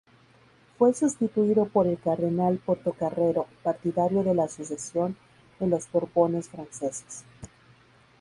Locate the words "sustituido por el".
0.95-1.99